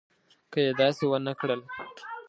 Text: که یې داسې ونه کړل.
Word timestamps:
که 0.51 0.59
یې 0.65 0.71
داسې 0.81 1.03
ونه 1.07 1.33
کړل. 1.39 1.61